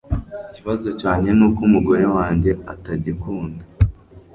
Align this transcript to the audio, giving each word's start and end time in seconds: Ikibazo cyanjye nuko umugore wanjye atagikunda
Ikibazo 0.51 0.87
cyanjye 1.01 1.29
nuko 1.37 1.59
umugore 1.67 2.05
wanjye 2.15 2.51
atagikunda 2.73 3.63